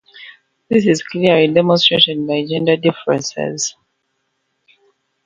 [0.67, 3.75] This is clearly demonstrated by gender differences.